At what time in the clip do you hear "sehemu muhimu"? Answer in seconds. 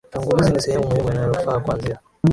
0.61-1.09